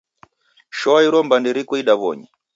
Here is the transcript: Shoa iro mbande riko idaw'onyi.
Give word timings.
Shoa 0.77 0.99
iro 1.07 1.19
mbande 1.25 1.49
riko 1.55 1.73
idaw'onyi. 1.81 2.27